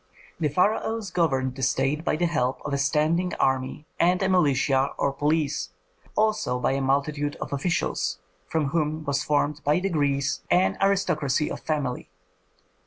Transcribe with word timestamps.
The 0.39 0.49
pharaohs 0.49 1.11
governed 1.11 1.53
the 1.55 1.61
state 1.61 2.03
by 2.03 2.15
the 2.15 2.25
help 2.25 2.59
of 2.65 2.73
a 2.73 2.77
standing 2.79 3.35
army 3.35 3.85
and 3.99 4.19
a 4.23 4.29
militia 4.29 4.89
or 4.97 5.13
police, 5.13 5.69
also 6.17 6.57
by 6.57 6.71
a 6.71 6.81
multitude 6.81 7.35
of 7.35 7.53
officials, 7.53 8.17
from 8.47 8.69
whom 8.69 9.05
was 9.05 9.23
formed 9.23 9.61
by 9.63 9.77
degrees 9.79 10.41
an 10.49 10.75
aristocracy 10.81 11.51
of 11.51 11.59
family. 11.59 12.09